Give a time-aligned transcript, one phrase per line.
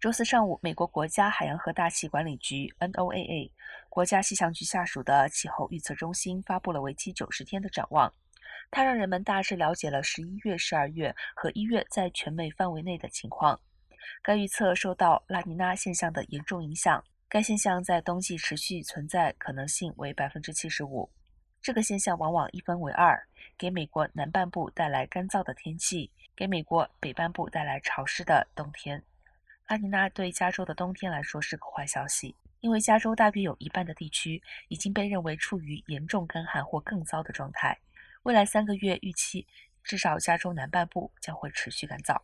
[0.00, 3.50] 周四上午，美国国家海洋和大气管理局 （NOAA）
[3.88, 8.14] 国家气象局下属的气候预测中心发布了为期九十天的展望。
[8.70, 13.60] 它让人们大致了解了十一月、十二月和一月在全美范围内的情况。
[14.22, 21.10] 该预测受到拉尼娜现象的严重影响，该现象在冬季持续存在可能性为百分之七十五。
[21.60, 23.20] 这个现象往往一分为二，
[23.58, 29.02] 给美国南半部带来干燥的天气，给美国北半部带来潮湿的冬天。
[29.68, 37.78] 拉尼娜对加州的冬天来说是个坏消息，因为加州大约有一半的地区已经被认为处于严重干旱或更糟的状态。
[38.22, 39.46] 未来三个月预期，
[39.84, 42.18] 至少加州南半部将会持续干燥。